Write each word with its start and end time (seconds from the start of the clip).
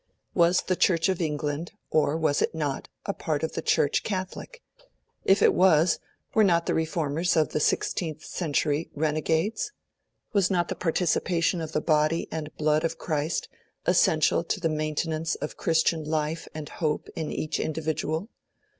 Was 0.33 0.63
the 0.63 0.75
Church 0.75 1.09
of 1.09 1.21
England, 1.21 1.73
or 1.91 2.17
was 2.17 2.41
it 2.41 2.55
not, 2.55 2.89
a 3.05 3.13
part 3.13 3.43
of 3.43 3.53
the 3.53 3.61
Church 3.61 4.01
Catholic? 4.01 4.63
If 5.25 5.43
it 5.43 5.53
was, 5.53 5.99
were 6.33 6.43
not 6.43 6.65
the 6.65 6.73
Reformers 6.73 7.37
of 7.37 7.49
the 7.49 7.59
sixteenth 7.59 8.23
century 8.25 8.89
renegades? 8.95 9.71
Was 10.33 10.49
not 10.49 10.69
the 10.69 10.75
participation 10.75 11.61
of 11.61 11.73
the 11.73 11.81
Body 11.81 12.27
and 12.31 12.49
Blood 12.57 12.83
of 12.83 12.97
Christ 12.97 13.47
essential 13.85 14.43
to 14.45 14.59
the 14.59 14.69
maintenance 14.69 15.35
of 15.35 15.55
Christian 15.55 16.03
life 16.03 16.47
and 16.51 16.67
hope 16.67 17.07
in 17.15 17.31
each 17.31 17.59
individual? 17.59 18.29